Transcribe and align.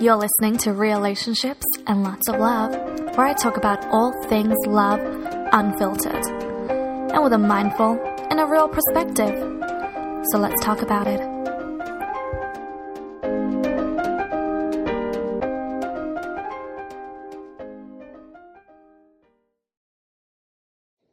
You're 0.00 0.16
listening 0.16 0.58
to 0.58 0.70
Rialationships 0.70 1.62
and 1.86 2.02
Lots 2.02 2.28
of 2.28 2.40
Love, 2.40 2.72
where 3.16 3.26
I 3.28 3.32
talk 3.32 3.56
about 3.56 3.84
all 3.86 4.12
things 4.28 4.56
love 4.66 4.98
unfiltered 5.52 6.26
and 7.12 7.22
with 7.22 7.32
a 7.32 7.38
mindful 7.38 8.00
and 8.28 8.40
a 8.40 8.44
real 8.44 8.68
perspective. 8.68 9.38
So 10.32 10.38
let's 10.38 10.60
talk 10.64 10.82
about 10.82 11.06
it. 11.06 11.20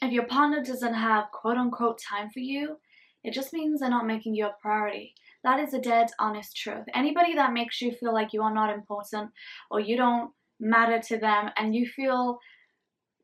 If 0.00 0.12
your 0.12 0.26
partner 0.26 0.64
doesn't 0.64 0.94
have 0.94 1.30
quote 1.30 1.58
unquote 1.58 2.00
time 2.00 2.30
for 2.30 2.40
you, 2.40 2.78
it 3.22 3.34
just 3.34 3.52
means 3.52 3.80
they're 3.80 3.90
not 3.90 4.06
making 4.06 4.34
you 4.34 4.46
a 4.46 4.56
priority. 4.62 5.14
That 5.44 5.58
is 5.58 5.74
a 5.74 5.80
dead 5.80 6.08
honest 6.18 6.56
truth. 6.56 6.84
Anybody 6.94 7.34
that 7.34 7.52
makes 7.52 7.80
you 7.80 7.92
feel 7.92 8.14
like 8.14 8.32
you 8.32 8.42
are 8.42 8.54
not 8.54 8.72
important 8.72 9.30
or 9.70 9.80
you 9.80 9.96
don't 9.96 10.30
matter 10.60 11.00
to 11.08 11.18
them 11.18 11.50
and 11.56 11.74
you 11.74 11.86
feel 11.86 12.38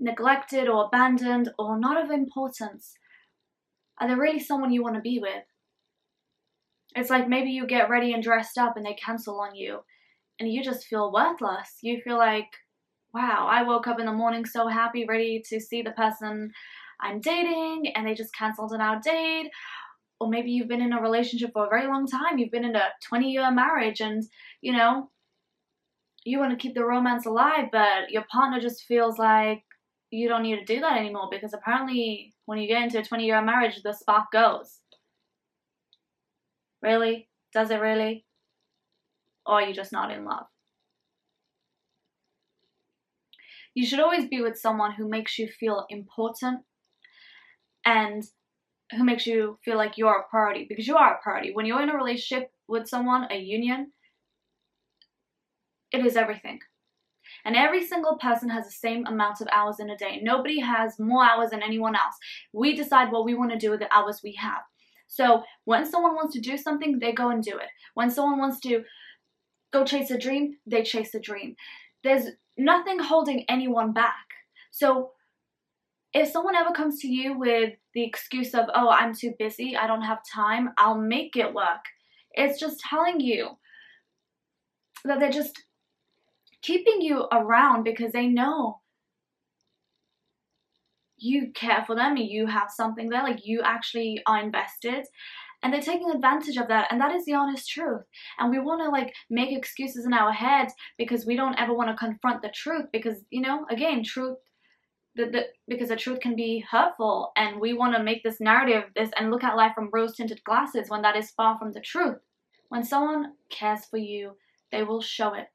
neglected 0.01 0.69
or 0.69 0.87
abandoned 0.87 1.51
or 1.59 1.79
not 1.79 2.03
of 2.03 2.11
importance, 2.11 2.95
are 4.01 4.09
they 4.09 4.15
really 4.15 4.41
someone 4.41 4.73
you 4.73 4.83
want 4.83 4.97
to 4.97 5.01
be 5.01 5.21
with? 5.21 5.45
It's 6.97 7.11
like 7.11 7.29
maybe 7.29 7.51
you 7.51 7.67
get 7.67 7.91
ready 7.91 8.13
and 8.13 8.23
dressed 8.23 8.59
up 8.59 8.77
and 8.77 8.85
they 8.85 8.95
cancel 8.95 9.41
on 9.41 9.55
you 9.55 9.81
and 10.41 10.53
you 10.53 10.63
just 10.63 10.87
feel 10.87 11.13
worthless. 11.13 11.77
You 11.83 12.01
feel 12.01 12.17
like, 12.17 12.49
wow, 13.15 13.47
I 13.51 13.63
woke 13.63 13.87
up 13.87 14.01
in 14.01 14.07
the 14.07 14.13
morning 14.13 14.45
so 14.45 14.69
happy, 14.69 15.05
ready 15.05 15.43
to 15.49 15.61
see 15.61 15.83
the 15.83 15.93
person 15.93 16.51
I'm 17.01 17.21
dating, 17.21 17.93
and 17.95 18.07
they 18.07 18.15
just 18.15 18.35
canceled 18.35 18.73
on 18.73 18.81
our 18.81 19.01
date 19.01 19.51
or 20.21 20.29
maybe 20.29 20.51
you've 20.51 20.69
been 20.69 20.83
in 20.83 20.93
a 20.93 21.01
relationship 21.01 21.53
for 21.53 21.67
a 21.67 21.69
very 21.69 21.87
long 21.87 22.07
time. 22.07 22.39
You've 22.39 22.51
been 22.51 22.65
in 22.65 22.77
a 22.77 22.89
20 23.07 23.31
year 23.31 23.51
marriage 23.51 24.01
and, 24.01 24.25
you 24.61 24.73
know, 24.73 25.11
you 26.25 26.39
want 26.39 26.51
to 26.51 26.57
keep 26.57 26.75
the 26.75 26.85
romance 26.85 27.27
alive, 27.27 27.67
but 27.71 28.11
your 28.11 28.25
partner 28.31 28.61
just 28.61 28.85
feels 28.85 29.19
like 29.19 29.63
you 30.11 30.29
don't 30.29 30.43
need 30.43 30.57
to 30.57 30.65
do 30.65 30.81
that 30.81 30.99
anymore 30.99 31.29
because 31.31 31.55
apparently 31.55 32.35
when 32.47 32.59
you 32.59 32.67
get 32.67 32.83
into 32.83 32.99
a 32.99 33.05
20 33.05 33.25
year 33.25 33.43
marriage, 33.43 33.83
the 33.83 33.93
spark 33.93 34.31
goes. 34.33 34.81
Really? 36.83 37.29
Does 37.53 37.71
it 37.71 37.81
really? 37.81 38.25
Or 39.47 39.55
are 39.55 39.63
you 39.63 39.75
just 39.75 39.93
not 39.93 40.11
in 40.11 40.25
love? 40.25 40.47
You 43.75 43.87
should 43.87 44.01
always 44.01 44.27
be 44.27 44.41
with 44.41 44.59
someone 44.59 44.93
who 44.93 45.09
makes 45.09 45.39
you 45.39 45.47
feel 45.47 45.87
important 45.89 46.63
and 47.85 48.25
who 48.93 49.05
makes 49.05 49.27
you 49.27 49.59
feel 49.65 49.77
like 49.77 49.99
you're 49.99 50.21
a 50.21 50.29
priority 50.29 50.67
because 50.69 50.87
you 50.87 50.97
are 50.97 51.15
a 51.15 51.23
priority. 51.23 51.53
When 51.53 51.67
you're 51.67 51.83
in 51.83 51.91
a 51.91 51.97
relationship 51.97 52.51
with 52.67 52.89
someone, 52.89 53.31
a 53.31 53.39
union, 53.39 53.93
it 55.93 56.05
is 56.05 56.17
everything. 56.17 56.61
And 57.45 57.57
every 57.57 57.87
single 57.87 58.17
person 58.17 58.49
has 58.49 58.65
the 58.65 58.73
same 58.73 59.07
amount 59.07 59.41
of 59.41 59.49
hours 59.53 59.81
in 59.81 59.91
a 59.91 59.97
day. 59.97 60.21
Nobody 60.23 60.61
has 60.61 60.99
more 60.99 61.25
hours 61.25 61.51
than 61.51 61.63
anyone 61.63 61.95
else. 61.95 62.15
We 62.53 62.75
decide 62.75 63.13
what 63.13 63.25
we 63.25 63.35
want 63.35 63.53
to 63.53 63.59
do 63.59 63.71
with 63.71 63.81
the 63.81 63.95
hours 63.95 64.21
we 64.23 64.35
have. 64.35 64.63
So 65.07 65.43
when 65.65 65.87
someone 65.87 66.15
wants 66.15 66.35
to 66.35 66.41
do 66.41 66.57
something, 66.57 66.99
they 66.99 67.13
go 67.13 67.31
and 67.31 67.43
do 67.43 67.57
it. 67.57 67.69
When 67.95 68.11
someone 68.11 68.39
wants 68.39 68.61
to 68.61 68.85
go 69.73 69.85
chase 69.85 70.11
a 70.11 70.19
dream, 70.19 70.57
they 70.67 70.83
chase 70.83 71.15
a 71.15 71.21
dream. 71.21 71.57
There's 72.05 72.27
nothing 72.57 72.99
holding 72.99 73.45
anyone 73.49 73.93
back. 73.93 74.27
So 74.71 75.13
if 76.13 76.31
someone 76.31 76.57
ever 76.57 76.73
comes 76.73 77.01
to 77.01 77.09
you 77.09 77.39
with 77.39 77.75
the 77.95 78.05
excuse 78.05 78.55
of, 78.55 78.67
oh, 78.75 78.89
I'm 78.89 79.15
too 79.15 79.35
busy, 79.39 79.77
I 79.77 79.87
don't 79.87 80.03
have 80.03 80.19
time, 80.33 80.71
I'll 80.79 80.99
make 80.99 81.37
it 81.37 81.53
work, 81.53 81.85
it's 82.33 82.59
just 82.59 82.81
telling 82.81 83.21
you 83.21 83.51
that 85.05 85.21
they're 85.21 85.31
just 85.31 85.63
keeping 86.63 87.01
you 87.01 87.27
around 87.33 87.85
because 87.85 88.13
they 88.13 88.27
know 88.27 88.81
you 91.17 91.51
care 91.55 91.85
for 91.87 91.95
them 91.95 92.17
and 92.17 92.29
you 92.29 92.47
have 92.47 92.71
something 92.71 93.09
there, 93.09 93.23
like 93.23 93.47
you 93.47 93.61
actually 93.65 94.23
are 94.27 94.41
invested. 94.41 95.05
And 95.63 95.73
they're 95.73 95.81
taking 95.81 96.11
advantage 96.11 96.57
of 96.57 96.69
that, 96.69 96.87
and 96.93 97.01
that 97.01 97.13
is 97.13 97.25
the 97.25 97.35
honest 97.35 97.69
truth. 97.69 98.03
And 98.39 98.49
we 98.49 98.61
want 98.61 98.81
to 98.81 98.91
like 98.91 99.13
make 99.29 99.51
excuses 99.51 100.07
in 100.07 100.13
our 100.13 100.33
heads 100.33 100.73
because 100.99 101.27
we 101.27 101.35
don't 101.35 101.59
ever 101.59 101.75
want 101.75 101.91
to 101.91 101.97
confront 101.97 102.43
the 102.43 102.53
truth. 102.55 102.85
Because, 102.93 103.25
you 103.31 103.41
know, 103.41 103.67
again, 103.69 104.05
truth 104.05 104.37
because 105.67 105.89
the 105.89 105.97
truth 105.97 106.21
can 106.21 106.37
be 106.37 106.65
hurtful 106.71 107.33
and 107.37 107.61
we 107.61 107.73
want 107.73 107.95
to 107.97 108.03
make 108.03 108.23
this 108.23 108.41
narrative 108.41 108.85
this 108.95 109.11
and 109.17 109.31
look 109.31 109.43
at 109.43 109.57
life 109.57 109.73
from 109.75 109.91
rose 109.93 110.17
tinted 110.17 110.43
glasses 110.45 110.89
when 110.89 111.03
that 111.03 111.17
is 111.17 111.31
far 111.33 111.59
from 111.59 111.73
the 111.73 111.81
truth. 111.81 112.19
When 112.69 112.85
someone 112.85 113.33
cares 113.51 113.85
for 113.87 113.97
you 113.97 114.37
they 114.71 114.83
will 114.83 115.01
show 115.01 115.35
it. 115.35 115.47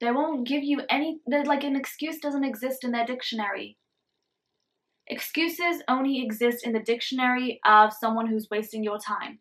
They 0.00 0.10
won't 0.10 0.46
give 0.46 0.62
you 0.62 0.82
any 0.88 1.20
like 1.26 1.64
an 1.64 1.76
excuse 1.76 2.18
doesn't 2.18 2.44
exist 2.44 2.84
in 2.84 2.92
their 2.92 3.04
dictionary. 3.04 3.76
Excuses 5.06 5.82
only 5.88 6.22
exist 6.22 6.64
in 6.64 6.72
the 6.72 6.80
dictionary 6.80 7.60
of 7.66 7.92
someone 7.92 8.28
who's 8.28 8.48
wasting 8.50 8.84
your 8.84 8.98
time. 8.98 9.40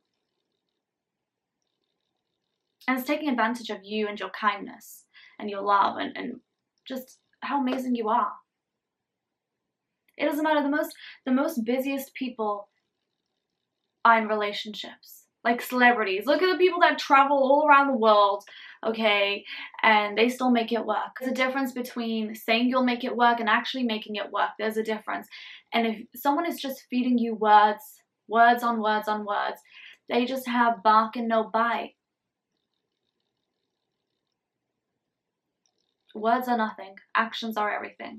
And 2.88 2.97
it's 2.97 3.07
taking 3.07 3.29
advantage 3.29 3.69
of 3.69 3.79
you 3.84 4.07
and 4.07 4.19
your 4.19 4.31
kindness 4.31 5.06
and 5.38 5.50
your 5.50 5.61
love 5.61 5.97
and, 5.97 6.17
and 6.17 6.40
just 6.88 7.19
how 7.41 7.61
amazing 7.61 7.96
you 7.96 8.09
are 8.09 8.31
it 10.19 10.25
doesn't 10.25 10.44
matter. 10.44 10.62
The 10.62 10.69
most 10.69 10.96
the 11.25 11.31
most 11.31 11.63
busiest 11.63 12.13
people 12.13 12.69
are 14.06 14.19
in 14.19 14.28
relationships. 14.28 15.25
Like 15.44 15.62
celebrities. 15.62 16.25
Look 16.25 16.41
at 16.41 16.52
the 16.52 16.57
people 16.57 16.81
that 16.81 17.00
travel 17.00 17.38
all 17.38 17.66
around 17.66 17.88
the 17.88 17.97
world, 17.97 18.44
okay, 18.85 19.46
and 19.81 20.18
they 20.18 20.28
still 20.28 20.52
make 20.52 20.74
it 20.74 20.85
work. 20.85 21.16
There's 21.18 21.31
a 21.31 21.35
difference 21.35 21.72
between 21.72 22.35
saying 22.35 22.68
you'll 22.68 22.84
make 22.84 23.06
it 23.06 23.16
work 23.16 23.40
and 23.40 23.47
actually 23.47 23.84
making 23.84 24.18
it 24.18 24.29
work. 24.31 24.50
There's 24.59 24.75
a 24.75 24.84
difference. 24.84 25.29
And 25.74 25.88
if 25.88 26.02
someone 26.13 26.46
is 26.46 26.59
just 26.59 26.84
feeding 26.90 27.18
you 27.18 27.35
words, 27.35 27.81
words 28.28 28.63
on 28.63 28.81
words 28.81 29.08
on 29.08 29.25
words, 29.25 29.62
they 30.09 30.25
just 30.25 30.46
have 30.46 30.84
bark 30.84 31.16
and 31.16 31.29
no 31.29 31.46
bite. 31.46 31.94
Words 36.13 36.50
are 36.50 36.58
nothing, 36.58 36.96
actions 37.16 37.56
are 37.56 37.74
everything 37.74 38.18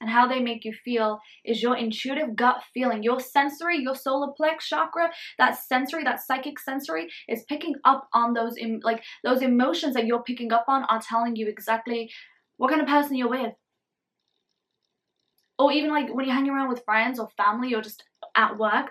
and 0.00 0.10
how 0.10 0.26
they 0.26 0.40
make 0.40 0.64
you 0.64 0.72
feel 0.72 1.18
is 1.44 1.62
your 1.62 1.76
intuitive 1.76 2.36
gut 2.36 2.62
feeling. 2.72 3.02
Your 3.02 3.20
sensory, 3.20 3.78
your 3.78 3.94
solar 3.96 4.32
plex 4.40 4.60
chakra, 4.60 5.10
that 5.38 5.58
sensory, 5.58 6.04
that 6.04 6.20
psychic 6.20 6.58
sensory 6.58 7.08
is 7.28 7.44
picking 7.48 7.74
up 7.84 8.08
on 8.12 8.32
those 8.32 8.54
em- 8.60 8.80
like 8.82 9.02
those 9.24 9.42
emotions 9.42 9.94
that 9.94 10.06
you're 10.06 10.22
picking 10.22 10.52
up 10.52 10.64
on 10.68 10.84
are 10.84 11.00
telling 11.00 11.36
you 11.36 11.48
exactly 11.48 12.10
what 12.56 12.70
kind 12.70 12.82
of 12.82 12.88
person 12.88 13.16
you're 13.16 13.28
with. 13.28 13.54
Or 15.58 15.72
even 15.72 15.90
like 15.90 16.14
when 16.14 16.26
you're 16.26 16.34
hanging 16.34 16.52
around 16.52 16.68
with 16.68 16.84
friends 16.84 17.18
or 17.18 17.28
family 17.36 17.74
or 17.74 17.82
just 17.82 18.04
at 18.36 18.56
work, 18.56 18.90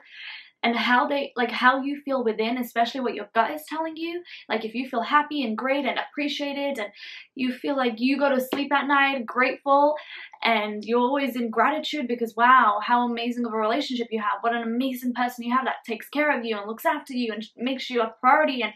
and 0.63 0.75
how 0.75 1.07
they 1.07 1.31
like 1.35 1.51
how 1.51 1.81
you 1.81 2.01
feel 2.03 2.23
within 2.23 2.57
especially 2.57 3.01
what 3.01 3.13
your 3.13 3.29
gut 3.35 3.51
is 3.51 3.63
telling 3.69 3.95
you. 3.95 4.23
Like 4.49 4.65
if 4.65 4.73
you 4.73 4.89
feel 4.89 5.01
happy 5.01 5.43
and 5.43 5.57
great 5.57 5.85
and 5.85 5.99
appreciated 5.99 6.79
and 6.79 6.89
you 7.35 7.53
feel 7.53 7.77
like 7.77 7.95
you 7.97 8.17
go 8.17 8.29
to 8.29 8.41
sleep 8.41 8.73
at 8.73 8.87
night 8.87 9.25
grateful 9.25 9.95
and 10.43 10.83
you're 10.83 10.99
always 10.99 11.35
in 11.35 11.49
gratitude 11.49 12.07
because 12.07 12.35
wow 12.35 12.79
how 12.83 13.07
amazing 13.07 13.45
of 13.45 13.53
a 13.53 13.57
relationship 13.57 14.07
you 14.11 14.19
have. 14.19 14.39
What 14.41 14.55
an 14.55 14.63
amazing 14.63 15.13
person 15.13 15.45
you 15.45 15.55
have 15.55 15.65
that 15.65 15.85
takes 15.85 16.09
care 16.09 16.37
of 16.37 16.43
you 16.43 16.57
and 16.57 16.67
looks 16.67 16.85
after 16.85 17.13
you 17.13 17.33
and 17.33 17.45
makes 17.55 17.89
you 17.89 18.01
a 18.01 18.13
priority 18.19 18.63
and, 18.63 18.73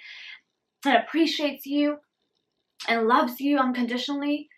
and 0.85 0.97
appreciates 0.97 1.65
you 1.65 1.97
and 2.87 3.07
loves 3.07 3.39
you 3.39 3.57
unconditionally. 3.57 4.49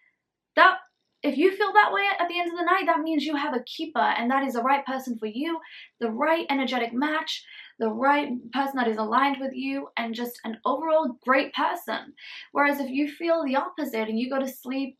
That 0.55 0.77
if 1.23 1.37
you 1.37 1.55
feel 1.55 1.71
that 1.73 1.93
way 1.93 2.05
at 2.19 2.27
the 2.27 2.37
end 2.37 2.51
of 2.51 2.57
the 2.57 2.65
night, 2.65 2.85
that 2.85 2.99
means 2.99 3.23
you 3.23 3.35
have 3.35 3.55
a 3.55 3.63
keeper 3.63 3.99
and 3.99 4.29
that 4.29 4.43
is 4.43 4.53
the 4.53 4.61
right 4.61 4.85
person 4.85 5.17
for 5.17 5.25
you, 5.25 5.59
the 6.01 6.11
right 6.11 6.45
energetic 6.49 6.93
match, 6.93 7.43
the 7.79 7.89
right 7.89 8.29
person 8.51 8.73
that 8.75 8.89
is 8.89 8.97
aligned 8.97 9.37
with 9.39 9.53
you, 9.53 9.87
and 9.95 10.13
just 10.13 10.39
an 10.43 10.57
overall 10.65 11.17
great 11.23 11.53
person. 11.53 12.13
Whereas 12.51 12.79
if 12.79 12.89
you 12.89 13.09
feel 13.09 13.43
the 13.43 13.55
opposite 13.55 14.09
and 14.09 14.19
you 14.19 14.29
go 14.29 14.39
to 14.39 14.47
sleep 14.47 14.97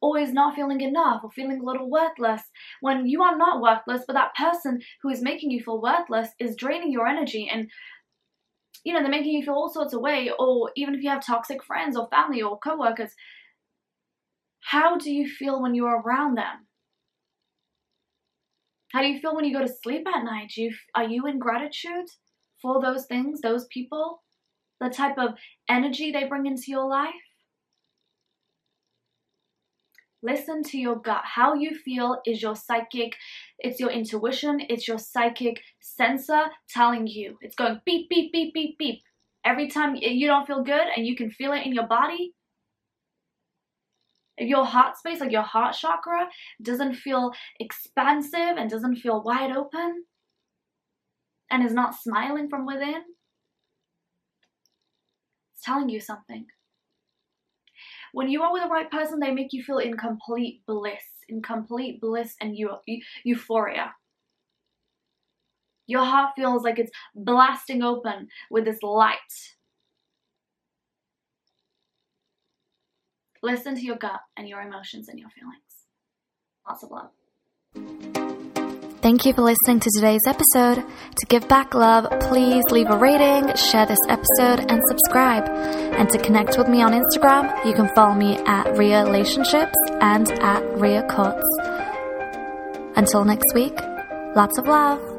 always 0.00 0.32
not 0.32 0.54
feeling 0.54 0.80
enough 0.80 1.22
or 1.24 1.30
feeling 1.30 1.60
a 1.60 1.64
little 1.64 1.90
worthless 1.90 2.42
when 2.80 3.06
you 3.06 3.22
are 3.22 3.36
not 3.36 3.60
worthless, 3.60 4.04
but 4.06 4.12
that 4.12 4.34
person 4.34 4.80
who 5.02 5.08
is 5.08 5.22
making 5.22 5.50
you 5.50 5.62
feel 5.62 5.80
worthless 5.80 6.28
is 6.38 6.54
draining 6.56 6.92
your 6.92 7.06
energy 7.06 7.48
and 7.50 7.68
you 8.84 8.92
know, 8.92 9.00
they're 9.00 9.10
making 9.10 9.32
you 9.32 9.42
feel 9.42 9.54
all 9.54 9.72
sorts 9.72 9.94
of 9.94 10.02
way, 10.02 10.30
or 10.38 10.70
even 10.76 10.94
if 10.94 11.02
you 11.02 11.08
have 11.08 11.24
toxic 11.24 11.64
friends 11.64 11.96
or 11.96 12.06
family 12.08 12.42
or 12.42 12.58
co-workers, 12.58 13.12
how 14.64 14.96
do 14.96 15.12
you 15.12 15.28
feel 15.28 15.60
when 15.60 15.74
you're 15.74 16.00
around 16.00 16.36
them? 16.36 16.66
How 18.92 19.02
do 19.02 19.08
you 19.08 19.20
feel 19.20 19.34
when 19.36 19.44
you 19.44 19.52
go 19.52 19.64
to 19.64 19.72
sleep 19.82 20.06
at 20.06 20.24
night? 20.24 20.52
Do 20.54 20.62
you, 20.62 20.74
are 20.94 21.04
you 21.04 21.26
in 21.26 21.38
gratitude 21.38 22.06
for 22.62 22.80
those 22.80 23.04
things, 23.06 23.40
those 23.40 23.66
people, 23.66 24.22
the 24.80 24.88
type 24.88 25.18
of 25.18 25.34
energy 25.68 26.12
they 26.12 26.24
bring 26.24 26.46
into 26.46 26.64
your 26.68 26.88
life? 26.88 27.12
Listen 30.22 30.62
to 30.62 30.78
your 30.78 30.96
gut. 30.96 31.22
How 31.24 31.52
you 31.52 31.74
feel 31.74 32.22
is 32.24 32.40
your 32.40 32.56
psychic, 32.56 33.16
it's 33.58 33.78
your 33.78 33.90
intuition, 33.90 34.60
it's 34.70 34.88
your 34.88 34.98
psychic 34.98 35.60
sensor 35.80 36.44
telling 36.70 37.06
you. 37.06 37.36
It's 37.42 37.54
going 37.54 37.82
beep, 37.84 38.08
beep, 38.08 38.32
beep, 38.32 38.54
beep, 38.54 38.78
beep. 38.78 39.02
Every 39.44 39.68
time 39.68 39.94
you 39.96 40.26
don't 40.26 40.46
feel 40.46 40.62
good 40.62 40.86
and 40.96 41.06
you 41.06 41.14
can 41.16 41.30
feel 41.30 41.52
it 41.52 41.66
in 41.66 41.74
your 41.74 41.86
body, 41.86 42.32
If 44.36 44.48
your 44.48 44.64
heart 44.64 44.96
space, 44.96 45.20
like 45.20 45.30
your 45.30 45.42
heart 45.42 45.76
chakra, 45.76 46.28
doesn't 46.60 46.94
feel 46.94 47.32
expansive 47.60 48.56
and 48.56 48.68
doesn't 48.68 48.96
feel 48.96 49.22
wide 49.22 49.56
open 49.56 50.04
and 51.50 51.64
is 51.64 51.72
not 51.72 51.94
smiling 51.94 52.48
from 52.48 52.66
within, 52.66 53.02
it's 55.52 55.62
telling 55.62 55.88
you 55.88 56.00
something. 56.00 56.46
When 58.12 58.28
you 58.28 58.42
are 58.42 58.52
with 58.52 58.62
the 58.62 58.68
right 58.68 58.90
person, 58.90 59.20
they 59.20 59.30
make 59.32 59.52
you 59.52 59.62
feel 59.62 59.78
in 59.78 59.96
complete 59.96 60.62
bliss, 60.66 61.02
in 61.28 61.42
complete 61.42 62.00
bliss 62.00 62.34
and 62.40 62.56
eu- 62.56 62.78
euphoria. 63.24 63.94
Your 65.86 66.04
heart 66.04 66.32
feels 66.36 66.62
like 66.62 66.78
it's 66.78 66.92
blasting 67.14 67.82
open 67.82 68.28
with 68.50 68.64
this 68.64 68.82
light. 68.82 69.18
Listen 73.44 73.74
to 73.74 73.82
your 73.82 73.96
gut 73.96 74.20
and 74.38 74.48
your 74.48 74.62
emotions 74.62 75.06
and 75.10 75.18
your 75.18 75.28
feelings. 75.28 75.60
Lots 76.66 76.82
of 76.82 76.90
love. 76.90 77.10
Thank 79.02 79.26
you 79.26 79.34
for 79.34 79.42
listening 79.42 79.80
to 79.80 79.90
today's 79.94 80.22
episode. 80.26 80.82
To 81.16 81.26
give 81.26 81.46
back 81.46 81.74
love, 81.74 82.08
please 82.20 82.64
leave 82.70 82.88
a 82.88 82.96
rating, 82.96 83.54
share 83.54 83.84
this 83.84 83.98
episode, 84.08 84.70
and 84.70 84.80
subscribe. 84.88 85.46
And 85.50 86.08
to 86.08 86.18
connect 86.22 86.56
with 86.56 86.68
me 86.68 86.80
on 86.80 86.92
Instagram, 86.92 87.66
you 87.66 87.74
can 87.74 87.94
follow 87.94 88.14
me 88.14 88.38
at 88.46 88.78
Ria 88.78 89.04
Relationships 89.04 89.76
and 90.00 90.32
at 90.40 90.62
Ria 90.78 91.02
Quartz. 91.02 91.44
Until 92.96 93.26
next 93.26 93.52
week, 93.54 93.78
lots 94.34 94.56
of 94.56 94.66
love. 94.66 95.13